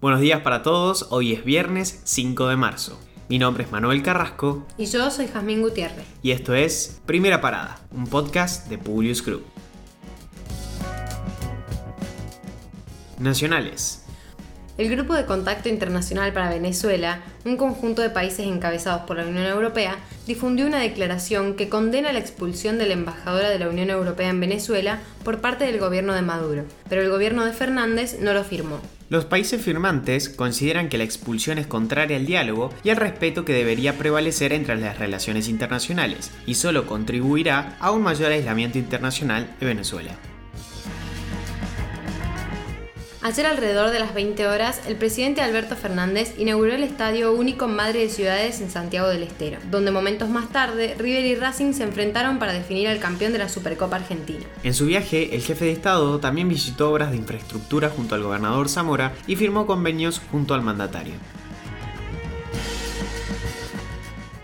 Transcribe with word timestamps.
Buenos 0.00 0.22
días 0.22 0.40
para 0.40 0.62
todos, 0.62 1.08
hoy 1.10 1.34
es 1.34 1.44
viernes 1.44 2.00
5 2.04 2.48
de 2.48 2.56
marzo. 2.56 2.98
Mi 3.28 3.38
nombre 3.38 3.64
es 3.64 3.70
Manuel 3.70 4.02
Carrasco. 4.02 4.66
Y 4.78 4.86
yo 4.86 5.10
soy 5.10 5.26
Jazmín 5.26 5.60
Gutiérrez. 5.60 6.06
Y 6.22 6.30
esto 6.30 6.54
es 6.54 7.02
Primera 7.04 7.42
Parada, 7.42 7.78
un 7.90 8.06
podcast 8.06 8.70
de 8.70 8.78
Publius 8.78 9.22
Group. 9.22 9.44
Nacionales. 13.18 14.06
El 14.78 14.88
Grupo 14.88 15.12
de 15.12 15.26
Contacto 15.26 15.68
Internacional 15.68 16.32
para 16.32 16.48
Venezuela, 16.48 17.20
un 17.44 17.58
conjunto 17.58 18.00
de 18.00 18.08
países 18.08 18.46
encabezados 18.46 19.02
por 19.02 19.18
la 19.18 19.26
Unión 19.26 19.44
Europea, 19.44 19.98
difundió 20.26 20.66
una 20.66 20.78
declaración 20.78 21.56
que 21.56 21.68
condena 21.68 22.10
la 22.14 22.20
expulsión 22.20 22.78
de 22.78 22.86
la 22.86 22.94
embajadora 22.94 23.50
de 23.50 23.58
la 23.58 23.68
Unión 23.68 23.90
Europea 23.90 24.30
en 24.30 24.40
Venezuela 24.40 24.98
por 25.24 25.42
parte 25.42 25.66
del 25.66 25.78
gobierno 25.78 26.14
de 26.14 26.22
Maduro, 26.22 26.64
pero 26.88 27.02
el 27.02 27.10
gobierno 27.10 27.44
de 27.44 27.52
Fernández 27.52 28.18
no 28.18 28.32
lo 28.32 28.44
firmó. 28.44 28.80
Los 29.10 29.24
países 29.24 29.60
firmantes 29.60 30.28
consideran 30.28 30.88
que 30.88 30.96
la 30.96 31.02
expulsión 31.02 31.58
es 31.58 31.66
contraria 31.66 32.16
al 32.16 32.26
diálogo 32.26 32.72
y 32.84 32.90
al 32.90 32.96
respeto 32.96 33.44
que 33.44 33.52
debería 33.52 33.98
prevalecer 33.98 34.52
entre 34.52 34.76
las 34.76 35.00
relaciones 35.00 35.48
internacionales, 35.48 36.30
y 36.46 36.54
solo 36.54 36.86
contribuirá 36.86 37.76
a 37.80 37.90
un 37.90 38.02
mayor 38.02 38.30
aislamiento 38.30 38.78
internacional 38.78 39.56
de 39.58 39.66
Venezuela. 39.66 40.16
Ayer 43.22 43.44
alrededor 43.44 43.90
de 43.90 43.98
las 43.98 44.14
20 44.14 44.46
horas, 44.46 44.80
el 44.88 44.96
presidente 44.96 45.42
Alberto 45.42 45.76
Fernández 45.76 46.34
inauguró 46.38 46.72
el 46.72 46.82
Estadio 46.82 47.34
Único 47.34 47.68
Madre 47.68 47.98
de 47.98 48.08
Ciudades 48.08 48.62
en 48.62 48.70
Santiago 48.70 49.08
del 49.08 49.22
Estero, 49.22 49.58
donde 49.70 49.90
momentos 49.90 50.30
más 50.30 50.48
tarde 50.48 50.94
River 50.98 51.26
y 51.26 51.34
Racing 51.34 51.74
se 51.74 51.82
enfrentaron 51.82 52.38
para 52.38 52.54
definir 52.54 52.88
al 52.88 52.98
campeón 52.98 53.34
de 53.34 53.38
la 53.38 53.50
Supercopa 53.50 53.96
Argentina. 53.96 54.46
En 54.62 54.72
su 54.72 54.86
viaje, 54.86 55.34
el 55.34 55.42
jefe 55.42 55.66
de 55.66 55.72
Estado 55.72 56.18
también 56.18 56.48
visitó 56.48 56.90
obras 56.90 57.10
de 57.10 57.18
infraestructura 57.18 57.90
junto 57.90 58.14
al 58.14 58.22
gobernador 58.22 58.70
Zamora 58.70 59.12
y 59.26 59.36
firmó 59.36 59.66
convenios 59.66 60.22
junto 60.30 60.54
al 60.54 60.62
mandatario. 60.62 61.12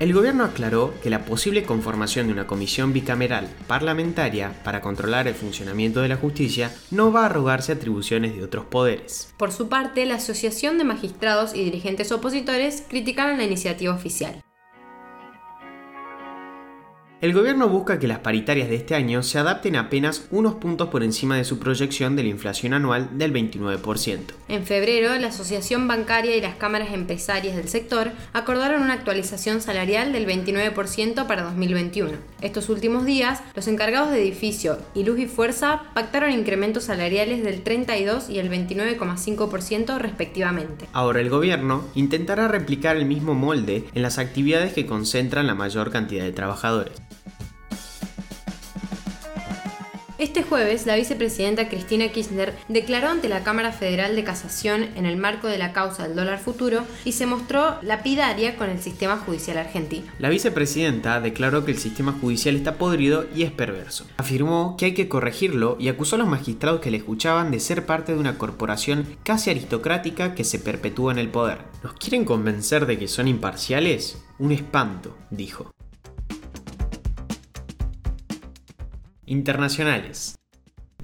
El 0.00 0.14
gobierno 0.14 0.44
aclaró 0.44 0.94
que 1.02 1.10
la 1.10 1.26
posible 1.26 1.64
conformación 1.64 2.26
de 2.26 2.32
una 2.32 2.46
comisión 2.46 2.94
bicameral 2.94 3.50
parlamentaria 3.66 4.54
para 4.64 4.80
controlar 4.80 5.28
el 5.28 5.34
funcionamiento 5.34 6.00
de 6.00 6.08
la 6.08 6.16
justicia 6.16 6.74
no 6.90 7.12
va 7.12 7.24
a 7.24 7.26
arrogarse 7.26 7.72
atribuciones 7.72 8.34
de 8.34 8.42
otros 8.42 8.64
poderes. 8.64 9.34
Por 9.36 9.52
su 9.52 9.68
parte, 9.68 10.06
la 10.06 10.14
Asociación 10.14 10.78
de 10.78 10.84
Magistrados 10.84 11.54
y 11.54 11.64
Dirigentes 11.64 12.12
Opositores 12.12 12.82
criticaron 12.88 13.36
la 13.36 13.44
iniciativa 13.44 13.92
oficial. 13.92 14.42
El 17.20 17.34
gobierno 17.34 17.68
busca 17.68 17.98
que 17.98 18.08
las 18.08 18.20
paritarias 18.20 18.70
de 18.70 18.76
este 18.76 18.94
año 18.94 19.22
se 19.22 19.38
adapten 19.38 19.76
apenas 19.76 20.24
unos 20.30 20.54
puntos 20.54 20.88
por 20.88 21.02
encima 21.02 21.36
de 21.36 21.44
su 21.44 21.58
proyección 21.58 22.16
de 22.16 22.22
la 22.22 22.30
inflación 22.30 22.72
anual 22.72 23.18
del 23.18 23.30
29%. 23.30 24.20
En 24.48 24.64
febrero, 24.64 25.14
la 25.18 25.26
Asociación 25.26 25.86
Bancaria 25.86 26.34
y 26.34 26.40
las 26.40 26.54
cámaras 26.54 26.94
empresarias 26.94 27.56
del 27.56 27.68
sector 27.68 28.12
acordaron 28.32 28.80
una 28.80 28.94
actualización 28.94 29.60
salarial 29.60 30.14
del 30.14 30.26
29% 30.26 31.26
para 31.26 31.42
2021. 31.42 32.12
Estos 32.40 32.70
últimos 32.70 33.04
días, 33.04 33.42
los 33.54 33.68
encargados 33.68 34.12
de 34.12 34.22
edificio 34.22 34.78
y 34.94 35.04
luz 35.04 35.18
y 35.18 35.26
fuerza 35.26 35.82
pactaron 35.92 36.32
incrementos 36.32 36.84
salariales 36.84 37.44
del 37.44 37.60
32 37.60 38.30
y 38.30 38.38
el 38.38 38.50
29,5% 38.50 39.98
respectivamente. 39.98 40.86
Ahora 40.94 41.20
el 41.20 41.28
gobierno 41.28 41.84
intentará 41.94 42.48
replicar 42.48 42.96
el 42.96 43.04
mismo 43.04 43.34
molde 43.34 43.84
en 43.92 44.00
las 44.00 44.16
actividades 44.16 44.72
que 44.72 44.86
concentran 44.86 45.46
la 45.46 45.54
mayor 45.54 45.90
cantidad 45.90 46.24
de 46.24 46.32
trabajadores. 46.32 46.94
Este 50.20 50.42
jueves, 50.42 50.84
la 50.84 50.96
vicepresidenta 50.96 51.70
Cristina 51.70 52.08
Kirchner 52.08 52.54
declaró 52.68 53.08
ante 53.08 53.30
la 53.30 53.42
Cámara 53.42 53.72
Federal 53.72 54.14
de 54.14 54.22
Casación 54.22 54.90
en 54.94 55.06
el 55.06 55.16
marco 55.16 55.46
de 55.46 55.56
la 55.56 55.72
causa 55.72 56.02
del 56.02 56.14
dólar 56.14 56.38
futuro 56.38 56.82
y 57.06 57.12
se 57.12 57.24
mostró 57.24 57.78
lapidaria 57.80 58.56
con 58.56 58.68
el 58.68 58.80
sistema 58.80 59.16
judicial 59.16 59.56
argentino. 59.56 60.12
La 60.18 60.28
vicepresidenta 60.28 61.22
declaró 61.22 61.64
que 61.64 61.72
el 61.72 61.78
sistema 61.78 62.12
judicial 62.12 62.54
está 62.54 62.74
podrido 62.74 63.24
y 63.34 63.44
es 63.44 63.50
perverso. 63.50 64.04
Afirmó 64.18 64.76
que 64.76 64.84
hay 64.84 64.92
que 64.92 65.08
corregirlo 65.08 65.78
y 65.80 65.88
acusó 65.88 66.16
a 66.16 66.18
los 66.18 66.28
magistrados 66.28 66.82
que 66.82 66.90
le 66.90 66.98
escuchaban 66.98 67.50
de 67.50 67.58
ser 67.58 67.86
parte 67.86 68.12
de 68.12 68.18
una 68.18 68.36
corporación 68.36 69.06
casi 69.22 69.48
aristocrática 69.48 70.34
que 70.34 70.44
se 70.44 70.58
perpetúa 70.58 71.12
en 71.12 71.18
el 71.18 71.30
poder. 71.30 71.60
¿Nos 71.82 71.94
quieren 71.94 72.26
convencer 72.26 72.84
de 72.84 72.98
que 72.98 73.08
son 73.08 73.26
imparciales? 73.26 74.22
Un 74.38 74.52
espanto, 74.52 75.16
dijo. 75.30 75.70
Internacionales. 79.30 80.34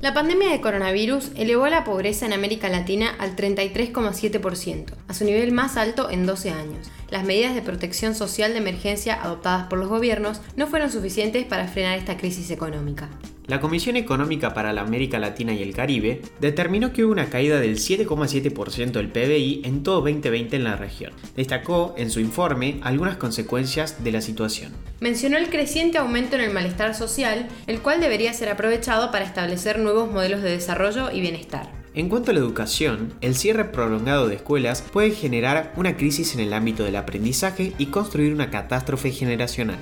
La 0.02 0.12
pandemia 0.12 0.50
de 0.50 0.60
coronavirus 0.60 1.30
elevó 1.36 1.68
la 1.68 1.84
pobreza 1.84 2.26
en 2.26 2.34
América 2.34 2.68
Latina 2.68 3.14
al 3.18 3.34
33,7%, 3.34 4.92
a 5.08 5.14
su 5.14 5.24
nivel 5.24 5.52
más 5.52 5.78
alto 5.78 6.10
en 6.10 6.26
12 6.26 6.50
años. 6.50 6.90
Las 7.08 7.24
medidas 7.24 7.54
de 7.54 7.62
protección 7.62 8.14
social 8.14 8.52
de 8.52 8.58
emergencia 8.58 9.14
adoptadas 9.14 9.68
por 9.68 9.78
los 9.78 9.88
gobiernos 9.88 10.42
no 10.54 10.66
fueron 10.66 10.90
suficientes 10.90 11.46
para 11.46 11.66
frenar 11.66 11.98
esta 11.98 12.18
crisis 12.18 12.50
económica. 12.50 13.08
La 13.48 13.60
Comisión 13.60 13.96
Económica 13.96 14.54
para 14.54 14.72
la 14.72 14.80
América 14.80 15.20
Latina 15.20 15.54
y 15.54 15.62
el 15.62 15.72
Caribe 15.72 16.20
determinó 16.40 16.92
que 16.92 17.04
hubo 17.04 17.12
una 17.12 17.30
caída 17.30 17.60
del 17.60 17.76
7,7% 17.76 18.90
del 18.90 19.08
PBI 19.08 19.62
en 19.64 19.84
todo 19.84 20.00
2020 20.00 20.56
en 20.56 20.64
la 20.64 20.74
región. 20.74 21.12
Destacó 21.36 21.94
en 21.96 22.10
su 22.10 22.18
informe 22.18 22.80
algunas 22.82 23.18
consecuencias 23.18 24.02
de 24.02 24.10
la 24.10 24.20
situación. 24.20 24.72
Mencionó 24.98 25.38
el 25.38 25.48
creciente 25.48 25.98
aumento 25.98 26.34
en 26.34 26.42
el 26.42 26.52
malestar 26.52 26.96
social, 26.96 27.46
el 27.68 27.80
cual 27.80 28.00
debería 28.00 28.32
ser 28.32 28.48
aprovechado 28.48 29.12
para 29.12 29.24
establecer 29.24 29.78
nuevos 29.78 30.10
modelos 30.10 30.42
de 30.42 30.50
desarrollo 30.50 31.12
y 31.12 31.20
bienestar. 31.20 31.70
En 31.94 32.08
cuanto 32.08 32.32
a 32.32 32.34
la 32.34 32.40
educación, 32.40 33.14
el 33.20 33.36
cierre 33.36 33.64
prolongado 33.64 34.28
de 34.28 34.34
escuelas 34.34 34.82
puede 34.82 35.12
generar 35.12 35.72
una 35.76 35.96
crisis 35.96 36.34
en 36.34 36.40
el 36.40 36.52
ámbito 36.52 36.82
del 36.82 36.96
aprendizaje 36.96 37.72
y 37.78 37.86
construir 37.86 38.34
una 38.34 38.50
catástrofe 38.50 39.12
generacional. 39.12 39.78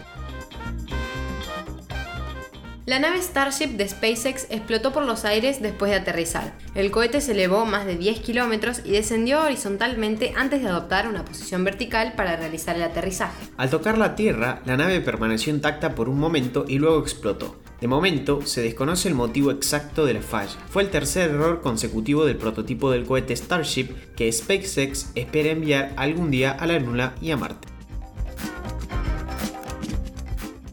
La 2.86 2.98
nave 2.98 3.22
Starship 3.22 3.78
de 3.78 3.88
SpaceX 3.88 4.46
explotó 4.50 4.92
por 4.92 5.06
los 5.06 5.24
aires 5.24 5.62
después 5.62 5.90
de 5.90 5.96
aterrizar. 5.96 6.52
El 6.74 6.90
cohete 6.90 7.22
se 7.22 7.32
elevó 7.32 7.64
más 7.64 7.86
de 7.86 7.96
10 7.96 8.20
kilómetros 8.20 8.82
y 8.84 8.90
descendió 8.90 9.42
horizontalmente 9.42 10.34
antes 10.36 10.62
de 10.62 10.68
adoptar 10.68 11.08
una 11.08 11.24
posición 11.24 11.64
vertical 11.64 12.12
para 12.14 12.36
realizar 12.36 12.76
el 12.76 12.82
aterrizaje. 12.82 13.46
Al 13.56 13.70
tocar 13.70 13.96
la 13.96 14.14
Tierra, 14.14 14.60
la 14.66 14.76
nave 14.76 15.00
permaneció 15.00 15.54
intacta 15.54 15.94
por 15.94 16.10
un 16.10 16.18
momento 16.18 16.66
y 16.68 16.78
luego 16.78 17.00
explotó. 17.00 17.56
De 17.80 17.88
momento, 17.88 18.44
se 18.44 18.60
desconoce 18.60 19.08
el 19.08 19.14
motivo 19.14 19.50
exacto 19.50 20.04
de 20.04 20.14
la 20.14 20.22
falla. 20.22 20.52
Fue 20.68 20.82
el 20.82 20.90
tercer 20.90 21.30
error 21.30 21.62
consecutivo 21.62 22.26
del 22.26 22.36
prototipo 22.36 22.90
del 22.90 23.06
cohete 23.06 23.34
Starship 23.34 23.94
que 24.14 24.30
SpaceX 24.30 25.10
espera 25.14 25.52
enviar 25.52 25.94
algún 25.96 26.30
día 26.30 26.50
a 26.52 26.66
la 26.66 26.78
Luna 26.78 27.14
y 27.22 27.30
a 27.30 27.38
Marte. 27.38 27.73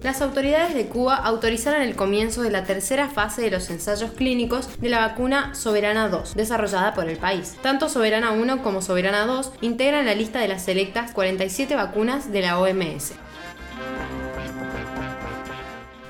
Las 0.04 0.22
autoridades 0.22 0.74
de 0.74 0.88
Cuba 0.88 1.16
autorizaron 1.16 1.82
el 1.82 1.96
comienzo 1.96 2.42
de 2.42 2.50
la 2.50 2.64
tercera 2.64 3.10
fase 3.10 3.42
de 3.44 3.52
los 3.52 3.70
ensayos 3.70 4.12
clínicos 4.12 4.68
de 4.80 4.90
la 4.90 5.00
vacuna 5.00 5.54
Soberana 5.54 6.10
2, 6.10 6.36
desarrollada 6.36 6.94
por 6.94 7.08
el 7.08 7.18
país. 7.18 7.56
Tanto 7.62 7.88
Soberana 7.88 8.32
1 8.32 8.64
como 8.64 8.82
Soberana 8.82 9.26
2 9.26 9.54
integran 9.62 10.06
la 10.06 10.16
lista 10.16 10.40
de 10.40 10.48
las 10.48 10.64
selectas 10.64 11.12
47 11.12 11.76
vacunas 11.76 12.32
de 12.32 12.42
la 12.42 12.60
OMS. 12.60 13.14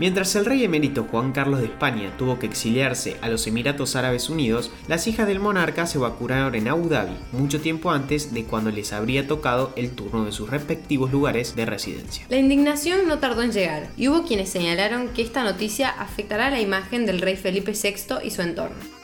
Mientras 0.01 0.35
el 0.35 0.45
rey 0.45 0.63
emérito 0.63 1.03
Juan 1.03 1.31
Carlos 1.31 1.59
de 1.59 1.67
España 1.67 2.11
tuvo 2.17 2.39
que 2.39 2.47
exiliarse 2.47 3.17
a 3.21 3.29
los 3.29 3.45
Emiratos 3.45 3.95
Árabes 3.95 4.31
Unidos, 4.31 4.71
las 4.87 5.05
hijas 5.05 5.27
del 5.27 5.39
monarca 5.39 5.85
se 5.85 5.99
vacunaron 5.99 6.55
en 6.55 6.69
Abu 6.69 6.89
Dhabi, 6.89 7.15
mucho 7.33 7.61
tiempo 7.61 7.91
antes 7.91 8.33
de 8.33 8.43
cuando 8.45 8.71
les 8.71 8.93
habría 8.93 9.27
tocado 9.27 9.71
el 9.75 9.91
turno 9.91 10.25
de 10.25 10.31
sus 10.31 10.49
respectivos 10.49 11.11
lugares 11.11 11.55
de 11.55 11.67
residencia. 11.67 12.25
La 12.29 12.37
indignación 12.37 13.07
no 13.07 13.19
tardó 13.19 13.43
en 13.43 13.51
llegar, 13.51 13.91
y 13.95 14.07
hubo 14.07 14.23
quienes 14.23 14.49
señalaron 14.49 15.09
que 15.09 15.21
esta 15.21 15.43
noticia 15.43 15.89
afectará 15.89 16.49
la 16.49 16.61
imagen 16.61 17.05
del 17.05 17.21
rey 17.21 17.35
Felipe 17.35 17.73
VI 17.73 18.25
y 18.25 18.31
su 18.31 18.41
entorno. 18.41 19.00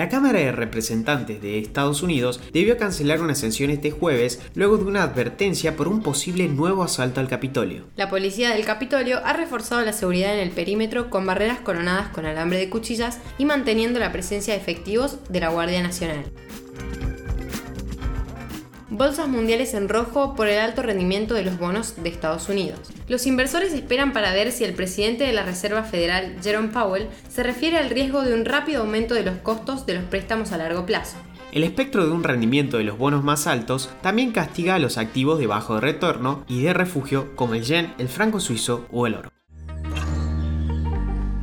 La 0.00 0.08
Cámara 0.08 0.38
de 0.38 0.50
Representantes 0.50 1.42
de 1.42 1.58
Estados 1.58 2.02
Unidos 2.02 2.40
debió 2.54 2.78
cancelar 2.78 3.20
una 3.20 3.34
sesión 3.34 3.68
este 3.68 3.90
jueves 3.90 4.40
luego 4.54 4.78
de 4.78 4.84
una 4.84 5.02
advertencia 5.02 5.76
por 5.76 5.88
un 5.88 6.02
posible 6.02 6.48
nuevo 6.48 6.82
asalto 6.82 7.20
al 7.20 7.28
Capitolio. 7.28 7.84
La 7.96 8.08
policía 8.08 8.48
del 8.48 8.64
Capitolio 8.64 9.20
ha 9.22 9.34
reforzado 9.34 9.84
la 9.84 9.92
seguridad 9.92 10.32
en 10.32 10.40
el 10.40 10.52
perímetro 10.52 11.10
con 11.10 11.26
barreras 11.26 11.60
coronadas 11.60 12.08
con 12.08 12.24
alambre 12.24 12.56
de 12.56 12.70
cuchillas 12.70 13.18
y 13.36 13.44
manteniendo 13.44 14.00
la 14.00 14.10
presencia 14.10 14.54
de 14.54 14.60
efectivos 14.60 15.18
de 15.28 15.40
la 15.40 15.50
Guardia 15.50 15.82
Nacional 15.82 16.24
bolsas 19.00 19.28
mundiales 19.28 19.72
en 19.72 19.88
rojo 19.88 20.34
por 20.34 20.46
el 20.46 20.58
alto 20.58 20.82
rendimiento 20.82 21.32
de 21.32 21.42
los 21.42 21.58
bonos 21.58 21.94
de 22.02 22.10
Estados 22.10 22.50
Unidos. 22.50 22.80
Los 23.08 23.26
inversores 23.26 23.72
esperan 23.72 24.12
para 24.12 24.34
ver 24.34 24.52
si 24.52 24.62
el 24.62 24.74
presidente 24.74 25.24
de 25.24 25.32
la 25.32 25.42
Reserva 25.42 25.84
Federal, 25.84 26.36
Jerome 26.42 26.68
Powell, 26.68 27.08
se 27.30 27.42
refiere 27.42 27.78
al 27.78 27.88
riesgo 27.88 28.20
de 28.20 28.34
un 28.34 28.44
rápido 28.44 28.82
aumento 28.82 29.14
de 29.14 29.22
los 29.22 29.38
costos 29.38 29.86
de 29.86 29.94
los 29.94 30.04
préstamos 30.04 30.52
a 30.52 30.58
largo 30.58 30.84
plazo. 30.84 31.16
El 31.50 31.64
espectro 31.64 32.04
de 32.04 32.12
un 32.12 32.22
rendimiento 32.22 32.76
de 32.76 32.84
los 32.84 32.98
bonos 32.98 33.24
más 33.24 33.46
altos 33.46 33.88
también 34.02 34.32
castiga 34.32 34.74
a 34.74 34.78
los 34.78 34.98
activos 34.98 35.38
de 35.38 35.46
bajo 35.46 35.80
retorno 35.80 36.44
y 36.46 36.60
de 36.60 36.74
refugio 36.74 37.34
como 37.36 37.54
el 37.54 37.62
yen, 37.62 37.94
el 37.96 38.08
franco 38.08 38.38
suizo 38.38 38.86
o 38.92 39.06
el 39.06 39.14
oro. 39.14 39.39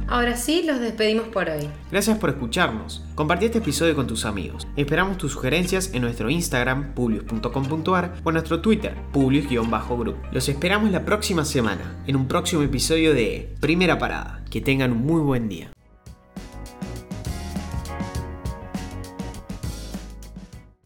Ahora 0.08 0.38
sí, 0.38 0.64
los 0.66 0.80
despedimos 0.80 1.28
por 1.28 1.50
hoy. 1.50 1.70
Gracias 1.92 2.18
por 2.18 2.30
escucharnos. 2.30 3.04
Compartí 3.16 3.46
este 3.46 3.58
episodio 3.58 3.96
con 3.96 4.08
tus 4.08 4.26
amigos. 4.26 4.68
Esperamos 4.76 5.18
tus 5.18 5.34
sugerencias 5.34 5.92
en 5.94 6.02
nuestro 6.02 6.30
Instagram, 6.30 6.94
publius.com.ar 6.94 8.16
o 8.24 8.30
en 8.30 8.34
nuestro 8.34 8.62
Twitter, 8.62 8.96
publius-group. 9.12 10.16
Los 10.32 10.48
esperamos 10.50 10.92
la 10.92 11.04
próxima 11.06 11.44
semana, 11.44 12.04
en 12.08 12.16
un 12.16 12.28
próximo 12.28 12.62
episodio 12.62 13.14
de 13.14 13.54
Primera 13.60 14.00
Parada. 14.00 14.44
Que 14.50 14.62
tengan 14.62 14.94
un 14.94 15.06
muy 15.06 15.22
buen 15.22 15.50
día. 15.50 15.72